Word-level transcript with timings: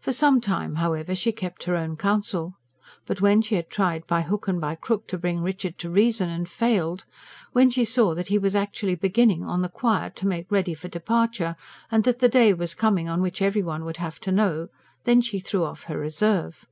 For 0.00 0.10
some 0.12 0.40
time, 0.40 0.74
however, 0.74 1.14
she 1.14 1.30
kept 1.30 1.62
her 1.66 1.76
own 1.76 1.96
counsel. 1.96 2.54
But 3.06 3.20
when 3.20 3.40
she 3.42 3.54
had 3.54 3.70
tried 3.70 4.04
by 4.08 4.22
hook 4.22 4.48
and 4.48 4.60
by 4.60 4.74
crook 4.74 5.06
to 5.06 5.16
bring 5.18 5.38
Richard 5.40 5.78
to 5.78 5.88
reason, 5.88 6.28
and 6.28 6.48
failed; 6.48 7.04
when 7.52 7.70
she 7.70 7.84
saw 7.84 8.12
that 8.16 8.26
he 8.26 8.38
was 8.38 8.56
actually 8.56 8.96
beginning, 8.96 9.44
on 9.44 9.62
the 9.62 9.68
quiet, 9.68 10.16
to 10.16 10.26
make 10.26 10.50
ready 10.50 10.74
for 10.74 10.88
departure, 10.88 11.54
and 11.92 12.02
that 12.02 12.18
the 12.18 12.28
day 12.28 12.52
was 12.52 12.74
coming 12.74 13.08
on 13.08 13.22
which 13.22 13.40
every 13.40 13.62
one 13.62 13.84
would 13.84 13.98
have 13.98 14.18
to 14.22 14.32
know: 14.32 14.66
then 15.04 15.20
she 15.20 15.38
threw 15.38 15.62
off 15.62 15.84
her 15.84 15.96
reserve. 15.96 16.66